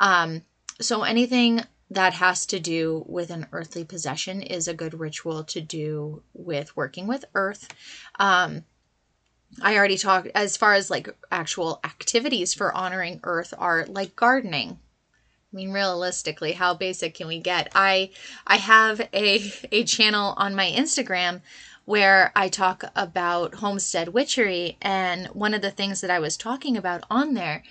Um, 0.00 0.42
so 0.80 1.02
anything 1.02 1.62
that 1.94 2.14
has 2.14 2.46
to 2.46 2.58
do 2.58 3.04
with 3.06 3.30
an 3.30 3.46
earthly 3.52 3.84
possession 3.84 4.42
is 4.42 4.66
a 4.66 4.74
good 4.74 4.98
ritual 4.98 5.44
to 5.44 5.60
do 5.60 6.22
with 6.32 6.76
working 6.76 7.06
with 7.06 7.24
earth. 7.34 7.68
Um, 8.18 8.64
I 9.60 9.76
already 9.76 9.98
talked 9.98 10.28
as 10.34 10.56
far 10.56 10.74
as 10.74 10.90
like 10.90 11.14
actual 11.30 11.80
activities 11.84 12.54
for 12.54 12.74
honoring 12.74 13.20
earth 13.24 13.52
are 13.58 13.84
like 13.86 14.16
gardening. 14.16 14.78
I 15.52 15.56
mean 15.56 15.72
realistically, 15.72 16.52
how 16.52 16.72
basic 16.72 17.14
can 17.14 17.26
we 17.26 17.38
get? 17.38 17.70
I 17.74 18.10
I 18.46 18.56
have 18.56 19.00
a 19.12 19.52
a 19.70 19.84
channel 19.84 20.32
on 20.38 20.54
my 20.54 20.70
Instagram 20.70 21.42
where 21.84 22.32
I 22.34 22.48
talk 22.48 22.84
about 22.96 23.56
homestead 23.56 24.10
witchery 24.10 24.78
and 24.80 25.26
one 25.28 25.52
of 25.52 25.60
the 25.62 25.70
things 25.70 26.00
that 26.00 26.10
I 26.10 26.20
was 26.20 26.36
talking 26.36 26.76
about 26.76 27.04
on 27.10 27.34
there 27.34 27.62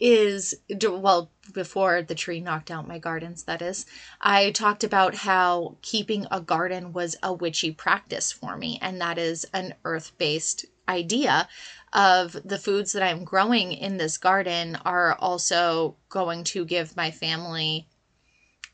is 0.00 0.54
well 0.82 1.30
before 1.52 2.02
the 2.02 2.14
tree 2.14 2.40
knocked 2.40 2.70
out 2.70 2.88
my 2.88 2.98
gardens 2.98 3.42
that 3.44 3.60
is 3.60 3.84
i 4.20 4.50
talked 4.50 4.82
about 4.82 5.14
how 5.14 5.76
keeping 5.82 6.26
a 6.30 6.40
garden 6.40 6.92
was 6.92 7.16
a 7.22 7.32
witchy 7.32 7.70
practice 7.70 8.32
for 8.32 8.56
me 8.56 8.78
and 8.80 9.00
that 9.00 9.18
is 9.18 9.44
an 9.52 9.74
earth-based 9.84 10.64
idea 10.88 11.48
of 11.92 12.36
the 12.44 12.58
foods 12.58 12.92
that 12.92 13.02
I'm 13.02 13.24
growing 13.24 13.72
in 13.72 13.96
this 13.96 14.18
garden 14.18 14.76
are 14.84 15.14
also 15.14 15.96
going 16.08 16.44
to 16.44 16.64
give 16.64 16.96
my 16.96 17.10
family 17.10 17.86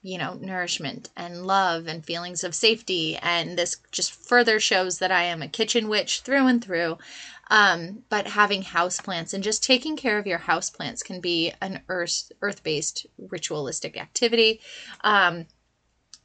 you 0.03 0.19
know 0.19 0.35
nourishment 0.35 1.09
and 1.17 1.47
love 1.47 1.87
and 1.89 2.05
feelings 2.05 2.45
of 2.45 2.55
safety 2.55 3.17
and 3.17 3.59
this 3.59 3.77
just 3.91 4.13
further 4.13 4.61
shows 4.61 4.99
that 4.99 5.11
I 5.11 5.25
am 5.25 5.43
a 5.43 5.49
kitchen 5.49 5.89
witch 5.89 6.21
through 6.21 6.47
and 6.47 6.63
through 6.63 6.99
um, 7.49 8.03
but 8.09 8.27
having 8.27 8.63
houseplants 8.63 9.33
and 9.33 9.45
just 9.45 9.63
taking 9.63 9.97
care 9.97 10.19
of 10.19 10.27
your 10.27 10.41
houseplants 10.41 11.05
can 11.05 11.21
be 11.21 11.53
an 11.61 11.81
earth 11.89 12.33
earth-based 12.43 13.07
ritualistic 13.19 13.97
activity. 13.97 14.61
Um, 15.03 15.47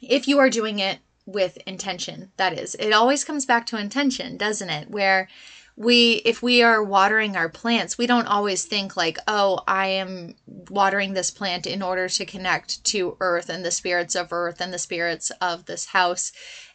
if 0.02 0.28
you 0.28 0.40
are 0.40 0.50
doing 0.50 0.80
it 0.80 1.00
with 1.26 1.58
intention 1.68 2.32
that 2.38 2.58
is. 2.58 2.76
It 2.76 2.92
always 2.92 3.24
comes 3.24 3.46
back 3.46 3.66
to 3.68 3.78
intention 3.78 4.38
doesn't 4.38 4.70
it? 4.70 4.90
Where 4.90 5.30
we 5.76 6.22
if 6.26 6.42
we 6.42 6.62
are 6.62 6.84
watering 6.84 7.36
our 7.36 7.50
plants 7.50 7.98
we 7.98 8.06
don't 8.06 8.28
always 8.28 8.66
think 8.66 8.98
like 8.98 9.18
oh 9.28 9.60
i 9.68 9.88
am 9.88 10.36
watering 10.70 11.14
this 11.14 11.32
plant 11.32 11.66
in 11.66 11.82
order 11.82 12.08
to 12.08 12.26
connect 12.26 12.84
to 12.84 13.18
earth 13.20 13.50
and 13.50 13.64
the 13.64 13.72
spirits 13.72 14.16
of 14.16 14.32
earth 14.32 14.62
and 14.62 14.74
the 14.74 14.80
spirits 14.80 15.32
of 15.42 15.66
this 15.66 15.86
house 15.86 16.32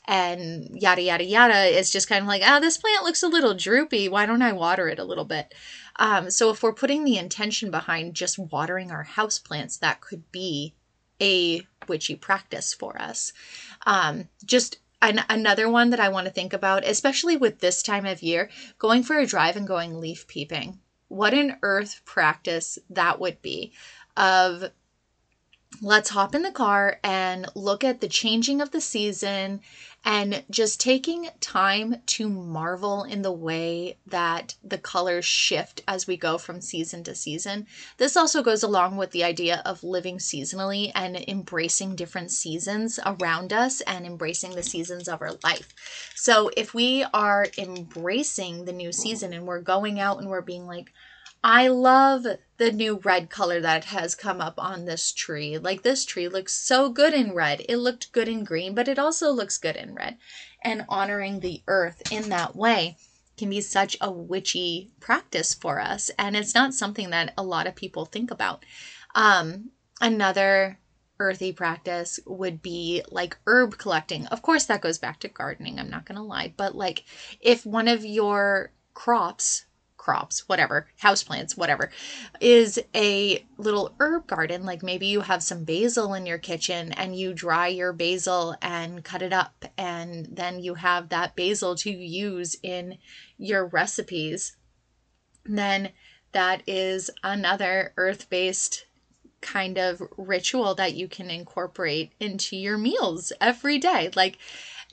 and 0.06 0.80
yada 0.80 1.02
yada 1.02 1.24
yada. 1.24 1.78
It's 1.78 1.90
just 1.90 2.08
kind 2.08 2.22
of 2.22 2.28
like 2.28 2.42
oh 2.44 2.60
this 2.60 2.78
plant 2.78 3.04
looks 3.04 3.22
a 3.22 3.28
little 3.28 3.54
droopy. 3.54 4.08
Why 4.08 4.26
don't 4.26 4.42
i 4.42 4.52
water 4.52 4.88
it 4.88 4.98
a 4.98 5.04
little 5.04 5.24
bit? 5.24 5.52
Um, 5.96 6.30
so 6.30 6.50
if 6.50 6.62
we're 6.62 6.72
putting 6.72 7.04
the 7.04 7.18
intention 7.18 7.70
behind 7.70 8.14
just 8.14 8.38
watering 8.38 8.90
our 8.90 9.02
house 9.02 9.38
plants 9.38 9.76
that 9.78 10.00
could 10.00 10.30
be 10.30 10.74
a 11.20 11.66
witchy 11.88 12.14
practice 12.14 12.74
for 12.74 13.00
us. 13.00 13.32
Um, 13.86 14.28
just 14.44 14.78
an, 15.08 15.24
another 15.28 15.68
one 15.68 15.90
that 15.90 16.00
I 16.00 16.08
want 16.08 16.26
to 16.26 16.32
think 16.32 16.52
about, 16.52 16.84
especially 16.84 17.36
with 17.36 17.60
this 17.60 17.82
time 17.82 18.06
of 18.06 18.22
year, 18.22 18.50
going 18.78 19.02
for 19.02 19.18
a 19.18 19.26
drive 19.26 19.56
and 19.56 19.66
going 19.66 20.00
leaf 20.00 20.26
peeping. 20.26 20.80
What 21.08 21.34
an 21.34 21.58
earth 21.62 22.02
practice 22.04 22.78
that 22.90 23.20
would 23.20 23.40
be 23.42 23.72
of 24.16 24.70
let's 25.82 26.10
hop 26.10 26.34
in 26.34 26.42
the 26.42 26.50
car 26.50 26.98
and 27.02 27.46
look 27.54 27.84
at 27.84 28.00
the 28.00 28.08
changing 28.08 28.60
of 28.60 28.70
the 28.70 28.80
season 28.80 29.60
and 30.04 30.44
just 30.48 30.80
taking 30.80 31.28
time 31.40 31.96
to 32.06 32.28
marvel 32.28 33.02
in 33.02 33.22
the 33.22 33.32
way 33.32 33.98
that 34.06 34.54
the 34.62 34.78
colors 34.78 35.24
shift 35.24 35.82
as 35.88 36.06
we 36.06 36.16
go 36.16 36.38
from 36.38 36.60
season 36.60 37.02
to 37.02 37.14
season. 37.14 37.66
This 37.96 38.16
also 38.16 38.42
goes 38.42 38.62
along 38.62 38.96
with 38.96 39.10
the 39.10 39.24
idea 39.24 39.62
of 39.66 39.82
living 39.82 40.18
seasonally 40.18 40.92
and 40.94 41.16
embracing 41.28 41.96
different 41.96 42.30
seasons 42.30 43.00
around 43.04 43.52
us 43.52 43.80
and 43.80 44.06
embracing 44.06 44.54
the 44.54 44.62
seasons 44.62 45.08
of 45.08 45.20
our 45.20 45.32
life. 45.42 45.74
So 46.14 46.52
if 46.56 46.72
we 46.72 47.04
are 47.12 47.48
embracing 47.58 48.64
the 48.64 48.72
new 48.72 48.92
season 48.92 49.32
and 49.32 49.44
we're 49.44 49.60
going 49.60 49.98
out 49.98 50.18
and 50.18 50.28
we're 50.28 50.40
being 50.40 50.66
like, 50.66 50.92
I 51.48 51.68
love 51.68 52.26
the 52.56 52.72
new 52.72 52.98
red 53.04 53.30
color 53.30 53.60
that 53.60 53.84
has 53.84 54.16
come 54.16 54.40
up 54.40 54.54
on 54.58 54.84
this 54.84 55.12
tree. 55.12 55.58
Like 55.58 55.82
this 55.82 56.04
tree 56.04 56.26
looks 56.26 56.52
so 56.52 56.90
good 56.90 57.14
in 57.14 57.34
red. 57.34 57.62
It 57.68 57.76
looked 57.76 58.10
good 58.10 58.26
in 58.26 58.42
green, 58.42 58.74
but 58.74 58.88
it 58.88 58.98
also 58.98 59.30
looks 59.30 59.56
good 59.56 59.76
in 59.76 59.94
red. 59.94 60.18
And 60.64 60.84
honoring 60.88 61.38
the 61.38 61.62
earth 61.68 62.02
in 62.10 62.30
that 62.30 62.56
way 62.56 62.96
can 63.36 63.48
be 63.48 63.60
such 63.60 63.96
a 64.00 64.10
witchy 64.10 64.90
practice 64.98 65.54
for 65.54 65.78
us. 65.78 66.10
And 66.18 66.34
it's 66.34 66.52
not 66.52 66.74
something 66.74 67.10
that 67.10 67.32
a 67.38 67.44
lot 67.44 67.68
of 67.68 67.76
people 67.76 68.06
think 68.06 68.32
about. 68.32 68.64
Um, 69.14 69.70
another 70.00 70.80
earthy 71.20 71.52
practice 71.52 72.18
would 72.26 72.60
be 72.60 73.04
like 73.08 73.38
herb 73.46 73.78
collecting. 73.78 74.26
Of 74.26 74.42
course, 74.42 74.64
that 74.64 74.82
goes 74.82 74.98
back 74.98 75.20
to 75.20 75.28
gardening. 75.28 75.78
I'm 75.78 75.90
not 75.90 76.06
going 76.06 76.16
to 76.16 76.24
lie. 76.24 76.52
But 76.56 76.74
like 76.74 77.04
if 77.40 77.64
one 77.64 77.86
of 77.86 78.04
your 78.04 78.72
crops 78.94 79.65
crops, 80.06 80.48
whatever, 80.48 80.86
houseplants, 81.02 81.56
whatever, 81.56 81.90
is 82.40 82.78
a 82.94 83.44
little 83.58 83.92
herb 83.98 84.28
garden. 84.28 84.64
Like 84.64 84.84
maybe 84.84 85.06
you 85.08 85.20
have 85.22 85.42
some 85.42 85.64
basil 85.64 86.14
in 86.14 86.26
your 86.26 86.38
kitchen 86.38 86.92
and 86.92 87.18
you 87.18 87.34
dry 87.34 87.66
your 87.66 87.92
basil 87.92 88.54
and 88.62 89.02
cut 89.02 89.20
it 89.20 89.32
up, 89.32 89.64
and 89.76 90.28
then 90.30 90.60
you 90.60 90.74
have 90.74 91.08
that 91.08 91.34
basil 91.34 91.74
to 91.78 91.90
use 91.90 92.56
in 92.62 92.98
your 93.36 93.66
recipes. 93.66 94.56
Then 95.44 95.90
that 96.30 96.62
is 96.68 97.10
another 97.24 97.92
earth 97.96 98.30
based 98.30 98.86
kind 99.40 99.76
of 99.76 100.00
ritual 100.16 100.76
that 100.76 100.94
you 100.94 101.08
can 101.08 101.30
incorporate 101.30 102.12
into 102.20 102.56
your 102.56 102.78
meals 102.78 103.32
every 103.40 103.78
day. 103.78 104.10
Like 104.14 104.38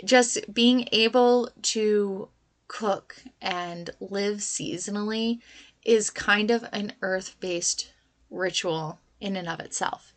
just 0.04 0.52
being 0.52 0.90
able 0.92 1.52
to 1.62 2.30
cook 2.74 3.18
and 3.40 3.92
live 4.00 4.40
seasonally 4.40 5.40
is 5.86 6.10
kind 6.10 6.50
of 6.50 6.66
an 6.74 6.92
earth 7.04 7.36
based 7.40 7.94
ritual 8.32 9.00
in 9.22 9.36
and 9.36 9.48
of 9.48 9.60
itself. 9.60 10.12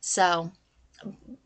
So, 0.00 0.52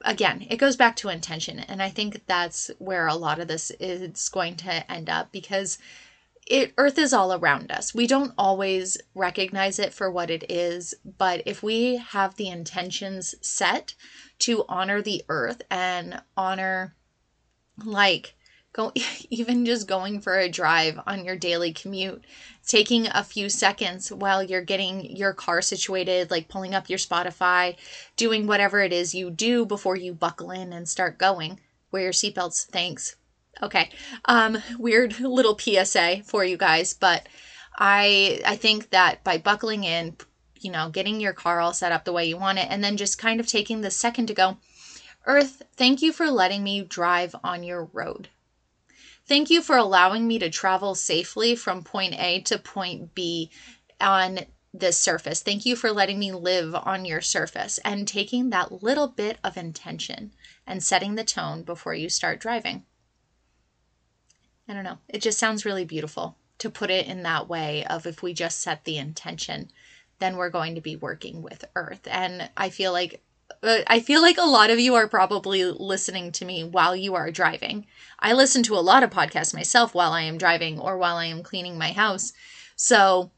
again, 0.03 0.47
it 0.51 0.59
goes 0.59 0.77
back 0.77 0.97
to 0.97 1.09
intention. 1.09 1.61
And 1.61 1.83
I 1.83 1.89
think 1.89 2.27
that's 2.27 2.71
where 2.79 3.07
a 3.07 3.15
lot 3.15 3.41
of 3.41 3.49
this 3.49 3.71
is 3.81 4.29
going 4.29 4.57
to 4.57 4.93
end 4.93 5.09
up 5.09 5.33
because 5.33 5.79
it 6.47 6.75
earth 6.77 6.99
is 6.99 7.15
all 7.15 7.33
around 7.33 7.71
us. 7.73 7.95
We 7.95 8.07
don't 8.07 8.35
always 8.37 8.99
recognize 9.15 9.79
it 9.79 9.95
for 9.95 10.11
what 10.11 10.31
it 10.31 10.45
is, 10.51 10.95
but 11.17 11.43
if 11.47 11.63
we 11.63 11.97
have 11.97 12.37
the 12.37 12.49
intentions 12.49 13.35
set 13.41 13.95
to 14.41 14.67
honor 14.69 15.01
the 15.01 15.25
earth 15.31 15.63
and 15.71 16.21
honor 16.37 16.95
like 17.83 18.35
go 18.73 18.93
even 19.31 19.65
just 19.67 19.89
going 19.89 20.21
for 20.21 20.39
a 20.39 20.49
drive 20.49 20.99
on 21.07 21.25
your 21.25 21.37
daily 21.37 21.73
commute 21.73 22.25
taking 22.67 23.07
a 23.09 23.25
few 23.25 23.49
seconds 23.49 24.13
while 24.13 24.43
you're 24.43 24.63
getting 24.63 25.17
your 25.17 25.33
car 25.33 25.61
situated 25.61 26.31
like 26.31 26.49
pulling 26.49 26.75
up 26.75 26.89
your 26.89 26.99
spotify 26.99 27.77
doing 28.17 28.47
whatever 28.47 28.81
it 28.81 28.93
is 28.93 29.15
you 29.15 29.31
do 29.31 29.65
before 29.65 29.97
you 29.97 30.13
buckle 30.13 30.51
in 30.51 30.73
and 30.73 30.89
start 30.89 31.19
going 31.19 31.59
wear 31.91 32.03
your 32.05 32.13
seatbelts 32.13 32.67
thanks. 32.67 33.17
Okay 33.63 33.91
um 34.27 34.59
weird 34.79 35.19
little 35.21 35.59
psa 35.59 36.23
for 36.25 36.45
you 36.45 36.57
guys 36.57 36.95
but 36.95 37.29
i 37.77 38.41
i 38.47 38.57
think 38.57 38.91
that 38.91 39.25
by 39.25 39.39
buckling 39.39 39.85
in 39.85 40.17
you 40.61 40.71
know 40.71 40.89
getting 40.91 41.21
your 41.21 41.33
car 41.33 41.61
all 41.61 41.73
set 41.73 41.93
up 41.93 42.05
the 42.05 42.13
way 42.13 42.27
you 42.27 42.37
want 42.37 42.59
it 42.59 42.69
and 42.71 42.85
then 42.85 42.97
just 42.97 43.19
kind 43.19 43.41
of 43.41 43.47
taking 43.47 43.81
the 43.81 43.91
second 43.91 44.27
to 44.27 44.35
go 44.35 44.57
earth 45.27 45.63
thank 45.77 46.01
you 46.03 46.13
for 46.13 46.31
letting 46.31 46.63
me 46.63 46.83
drive 46.83 47.35
on 47.43 47.63
your 47.63 47.85
road 47.93 48.29
Thank 49.31 49.49
you 49.49 49.63
for 49.63 49.77
allowing 49.77 50.27
me 50.27 50.41
to 50.41 50.51
travel 50.51 50.97
safely 50.97 51.55
from 51.55 51.85
point 51.85 52.15
A 52.19 52.41
to 52.41 52.59
point 52.59 53.15
B 53.15 53.49
on 54.01 54.41
this 54.75 54.99
surface. 54.99 55.41
Thank 55.41 55.65
you 55.65 55.77
for 55.77 55.93
letting 55.93 56.19
me 56.19 56.33
live 56.33 56.75
on 56.75 57.05
your 57.05 57.21
surface 57.21 57.79
and 57.85 58.09
taking 58.09 58.51
that 58.51 58.83
little 58.83 59.07
bit 59.07 59.39
of 59.45 59.57
intention 59.57 60.33
and 60.67 60.83
setting 60.83 61.15
the 61.15 61.23
tone 61.23 61.63
before 61.63 61.95
you 61.95 62.09
start 62.09 62.41
driving. 62.41 62.87
I 64.69 64.75
don't 64.75 64.83
know. 64.83 64.99
It 65.09 65.23
just 65.23 65.39
sounds 65.39 65.65
really 65.65 65.85
beautiful 65.85 66.37
to 66.59 66.69
put 66.69 66.91
it 66.91 67.07
in 67.07 67.23
that 67.23 67.49
way 67.49 67.85
of 67.85 68.09
if 68.09 68.25
we 68.25 68.33
just 68.33 68.61
set 68.61 68.85
the 68.85 68.99
intention, 68.99 69.71
then 70.19 70.37
we're 70.37 70.51
going 70.51 70.75
to 70.75 70.81
be 70.81 70.97
working 70.97 71.41
with 71.41 71.65
earth. 71.77 72.09
And 72.11 72.51
I 72.57 72.69
feel 72.69 72.91
like 72.91 73.23
Uh, 73.63 73.79
I 73.87 74.01
feel 74.01 74.23
like 74.23 74.39
a 74.39 74.43
lot 74.43 74.71
of 74.71 74.79
you 74.79 74.95
are 74.95 75.09
probably 75.09 75.65
listening 75.65 76.33
to 76.33 76.45
me 76.45 76.65
while 76.65 76.97
you 76.97 77.15
are 77.15 77.31
driving. 77.31 77.87
I 78.19 78.33
listen 78.33 78.63
to 78.65 78.75
a 78.75 78.81
lot 78.81 79.03
of 79.03 79.11
podcasts 79.11 79.55
myself 79.55 79.95
while 79.95 80.13
I 80.13 80.23
am 80.23 80.39
driving 80.39 80.79
or 80.79 80.97
while 80.97 81.17
I 81.17 81.27
am 81.27 81.43
cleaning 81.43 81.77
my 81.77 81.93
house. 81.93 82.33
So 82.77 83.31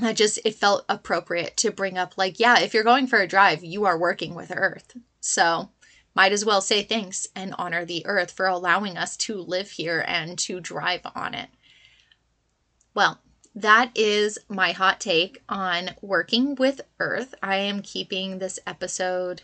I 0.00 0.12
just, 0.12 0.38
it 0.44 0.54
felt 0.54 0.84
appropriate 0.88 1.56
to 1.58 1.70
bring 1.70 1.98
up, 1.98 2.16
like, 2.16 2.38
yeah, 2.38 2.60
if 2.60 2.74
you're 2.74 2.84
going 2.84 3.06
for 3.06 3.20
a 3.20 3.26
drive, 3.26 3.64
you 3.64 3.84
are 3.84 3.98
working 3.98 4.34
with 4.34 4.52
Earth. 4.54 4.96
So 5.20 5.70
might 6.14 6.32
as 6.32 6.44
well 6.44 6.60
say 6.60 6.82
thanks 6.82 7.26
and 7.34 7.54
honor 7.58 7.84
the 7.84 8.04
Earth 8.06 8.30
for 8.30 8.46
allowing 8.46 8.96
us 8.96 9.16
to 9.18 9.40
live 9.40 9.70
here 9.70 10.04
and 10.06 10.38
to 10.40 10.60
drive 10.60 11.02
on 11.14 11.34
it. 11.34 11.48
Well, 12.94 13.20
that 13.62 13.90
is 13.96 14.38
my 14.48 14.72
hot 14.72 15.00
take 15.00 15.42
on 15.48 15.90
working 16.00 16.54
with 16.54 16.80
Earth. 17.00 17.34
I 17.42 17.56
am 17.56 17.82
keeping 17.82 18.38
this 18.38 18.60
episode 18.66 19.42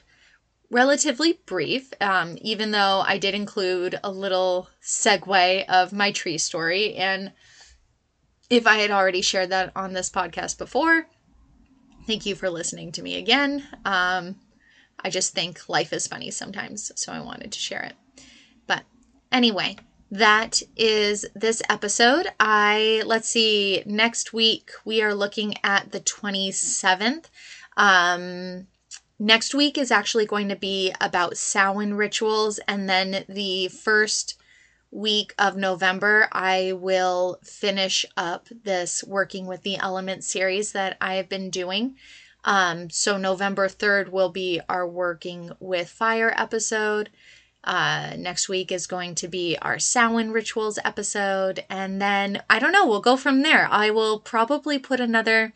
relatively 0.71 1.41
brief, 1.47 1.93
um, 2.01 2.39
even 2.41 2.71
though 2.71 3.03
I 3.07 3.19
did 3.19 3.35
include 3.35 3.99
a 4.05 4.11
little 4.11 4.69
segue 4.83 5.65
of 5.67 5.93
my 5.93 6.13
tree 6.13 6.39
story. 6.39 6.95
And 6.95 7.33
if 8.51 8.67
I 8.67 8.77
had 8.77 8.91
already 8.93 9.23
shared 9.23 9.51
that 9.51 9.73
on 9.75 9.93
this 9.93 10.11
podcast 10.11 10.59
before, 10.59 11.07
thank 12.07 12.25
you 12.25 12.37
for 12.37 12.51
listening 12.51 12.93
to 12.93 13.03
me 13.03 13.17
again. 13.17 13.67
Um, 13.85 14.37
I 15.01 15.11
just 15.11 15.35
think 15.35 15.69
life 15.69 15.93
is 15.93 16.07
funny 16.07 16.31
sometimes, 16.31 16.93
so 16.95 17.13
I 17.13 17.21
wanted 17.21 17.51
to 17.51 17.59
share 17.59 17.83
it. 17.83 17.95
But 18.67 18.85
anyway, 19.33 19.77
that 20.11 20.63
is 20.77 21.27
this 21.35 21.63
episode. 21.69 22.27
I 22.39 23.03
let's 23.07 23.29
see, 23.29 23.83
next 23.87 24.33
week 24.33 24.71
we 24.85 25.03
are 25.03 25.15
looking 25.15 25.55
at 25.65 25.93
the 25.93 26.01
27th. 26.01 27.27
Um 27.77 28.67
next 29.19 29.55
week 29.55 29.79
is 29.79 29.91
actually 29.91 30.27
going 30.27 30.49
to 30.49 30.57
be 30.57 30.93
about 31.01 31.37
Samhain 31.37 31.95
rituals 31.95 32.59
and 32.69 32.89
then 32.89 33.25
the 33.29 33.69
first 33.69 34.37
week 34.95 35.35
of 35.39 35.57
November, 35.57 36.29
I 36.33 36.73
will 36.73 37.41
finish 37.43 38.07
up 38.17 38.49
this 38.65 39.03
Working 39.05 39.47
with 39.47 39.63
the 39.63 39.77
Elements 39.77 40.29
series 40.29 40.73
that 40.73 40.97
I 41.01 41.15
have 41.15 41.29
been 41.29 41.51
doing. 41.51 41.97
Um, 42.45 42.91
so, 42.91 43.17
November 43.17 43.69
3rd 43.69 44.11
will 44.11 44.29
be 44.29 44.61
our 44.69 44.87
Working 44.87 45.51
with 45.59 45.89
Fire 45.89 46.33
episode. 46.37 47.11
Uh, 47.65 48.15
next 48.19 48.49
week 48.49 48.71
is 48.71 48.87
going 48.87 49.15
to 49.15 49.27
be 49.27 49.57
our 49.63 49.79
Samhain 49.79 50.31
rituals 50.31 50.79
episode. 50.85 51.65
And 51.71 52.01
then 52.01 52.43
I 52.49 52.59
don't 52.59 52.73
know, 52.73 52.87
we'll 52.87 53.01
go 53.01 53.17
from 53.17 53.43
there. 53.43 53.67
I 53.71 53.91
will 53.91 54.21
probably 54.21 54.79
put 54.79 55.01
another 55.01 55.55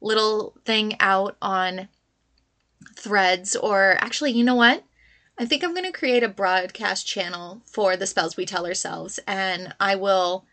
little 0.00 0.54
thing 0.64 0.96
out 1.00 1.36
on 1.40 1.88
threads, 2.96 3.56
or 3.56 3.96
actually, 4.00 4.32
you 4.32 4.44
know 4.44 4.54
what? 4.54 4.84
I 5.38 5.46
think 5.46 5.64
I'm 5.64 5.72
going 5.72 5.90
to 5.90 5.98
create 5.98 6.22
a 6.22 6.28
broadcast 6.28 7.06
channel 7.06 7.62
for 7.66 7.96
the 7.96 8.06
spells 8.06 8.36
we 8.36 8.44
tell 8.44 8.66
ourselves, 8.66 9.18
and 9.26 9.74
I 9.80 9.96
will 9.96 10.44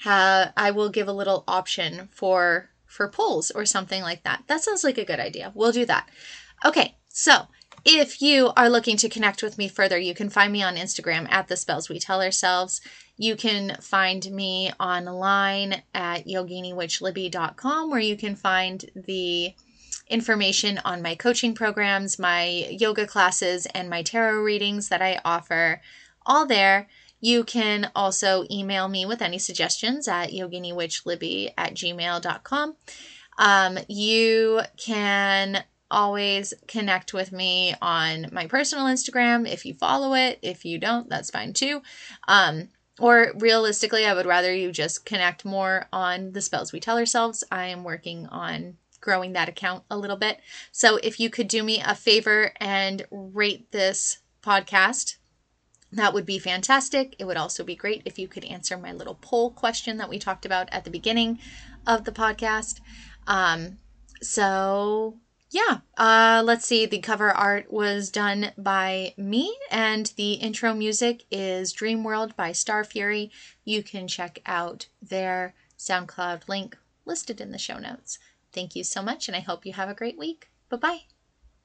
have 0.00 0.52
I 0.56 0.70
will 0.70 0.88
give 0.88 1.08
a 1.08 1.12
little 1.12 1.44
option 1.48 2.08
for 2.12 2.70
for 2.86 3.08
polls 3.08 3.50
or 3.50 3.66
something 3.66 4.02
like 4.02 4.22
that. 4.22 4.44
That 4.46 4.62
sounds 4.62 4.84
like 4.84 4.98
a 4.98 5.04
good 5.04 5.18
idea. 5.18 5.52
We'll 5.54 5.72
do 5.72 5.84
that. 5.86 6.08
Okay, 6.64 6.96
so 7.08 7.48
if 7.84 8.22
you 8.22 8.52
are 8.56 8.70
looking 8.70 8.96
to 8.98 9.08
connect 9.08 9.42
with 9.42 9.58
me 9.58 9.68
further, 9.68 9.98
you 9.98 10.14
can 10.14 10.30
find 10.30 10.52
me 10.52 10.62
on 10.62 10.76
Instagram 10.76 11.30
at 11.30 11.48
the 11.48 11.56
spells 11.56 11.88
we 11.88 11.98
tell 11.98 12.22
ourselves. 12.22 12.80
You 13.16 13.36
can 13.36 13.76
find 13.80 14.28
me 14.30 14.72
online 14.80 15.82
at 15.94 16.26
yoginiwitchlibby.com 16.26 17.90
where 17.90 18.00
you 18.00 18.16
can 18.16 18.36
find 18.36 18.84
the 18.94 19.54
information 20.08 20.78
on 20.84 21.02
my 21.02 21.14
coaching 21.14 21.54
programs, 21.54 22.18
my 22.18 22.44
yoga 22.70 23.06
classes, 23.06 23.66
and 23.66 23.88
my 23.88 24.02
tarot 24.02 24.42
readings 24.42 24.88
that 24.88 25.02
I 25.02 25.20
offer, 25.24 25.80
all 26.26 26.46
there. 26.46 26.88
You 27.20 27.44
can 27.44 27.90
also 27.94 28.44
email 28.50 28.88
me 28.88 29.06
with 29.06 29.22
any 29.22 29.38
suggestions 29.38 30.08
at 30.08 30.30
yoginiwitchlibby 30.30 31.52
at 31.56 31.74
gmail.com. 31.74 32.76
Um, 33.38 33.78
you 33.88 34.60
can 34.76 35.64
always 35.90 36.54
connect 36.66 37.12
with 37.12 37.32
me 37.32 37.74
on 37.80 38.28
my 38.32 38.46
personal 38.46 38.86
Instagram 38.86 39.48
if 39.48 39.64
you 39.64 39.74
follow 39.74 40.14
it. 40.14 40.38
If 40.42 40.64
you 40.64 40.78
don't, 40.78 41.08
that's 41.08 41.30
fine 41.30 41.52
too. 41.52 41.82
Um, 42.28 42.68
or 42.98 43.32
realistically, 43.38 44.06
I 44.06 44.14
would 44.14 44.26
rather 44.26 44.54
you 44.54 44.70
just 44.70 45.04
connect 45.04 45.44
more 45.44 45.86
on 45.92 46.32
the 46.32 46.40
spells 46.40 46.72
we 46.72 46.80
tell 46.80 46.98
ourselves. 46.98 47.42
I 47.50 47.66
am 47.66 47.84
working 47.84 48.26
on 48.26 48.76
growing 49.00 49.32
that 49.34 49.48
account 49.48 49.84
a 49.90 49.98
little 49.98 50.16
bit. 50.16 50.40
So 50.72 50.96
if 50.96 51.20
you 51.20 51.28
could 51.28 51.48
do 51.48 51.62
me 51.62 51.82
a 51.84 51.94
favor 51.94 52.52
and 52.58 53.04
rate 53.10 53.70
this 53.72 54.18
podcast, 54.42 55.16
that 55.92 56.14
would 56.14 56.26
be 56.26 56.38
fantastic. 56.38 57.14
It 57.18 57.24
would 57.24 57.36
also 57.36 57.62
be 57.62 57.76
great 57.76 58.02
if 58.04 58.18
you 58.18 58.26
could 58.26 58.44
answer 58.44 58.76
my 58.76 58.92
little 58.92 59.18
poll 59.20 59.50
question 59.50 59.96
that 59.98 60.08
we 60.08 60.18
talked 60.18 60.46
about 60.46 60.68
at 60.72 60.84
the 60.84 60.90
beginning 60.90 61.38
of 61.86 62.04
the 62.04 62.12
podcast. 62.12 62.80
Um, 63.26 63.78
so 64.22 65.18
yeah, 65.54 65.78
uh, 65.96 66.42
let's 66.44 66.66
see. 66.66 66.84
The 66.84 66.98
cover 66.98 67.30
art 67.30 67.72
was 67.72 68.10
done 68.10 68.50
by 68.58 69.14
me, 69.16 69.56
and 69.70 70.12
the 70.16 70.32
intro 70.32 70.74
music 70.74 71.26
is 71.30 71.72
Dream 71.72 72.02
World 72.02 72.34
by 72.34 72.50
Starfury. 72.50 73.30
You 73.64 73.84
can 73.84 74.08
check 74.08 74.40
out 74.46 74.88
their 75.00 75.54
SoundCloud 75.78 76.48
link 76.48 76.76
listed 77.04 77.40
in 77.40 77.52
the 77.52 77.58
show 77.58 77.78
notes. 77.78 78.18
Thank 78.52 78.74
you 78.74 78.82
so 78.82 79.00
much, 79.00 79.28
and 79.28 79.36
I 79.36 79.40
hope 79.40 79.64
you 79.64 79.74
have 79.74 79.88
a 79.88 79.94
great 79.94 80.18
week. 80.18 80.48
Bye 80.68 80.76
bye. 80.76 81.13